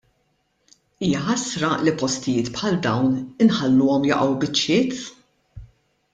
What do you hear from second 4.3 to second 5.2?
biċċiet!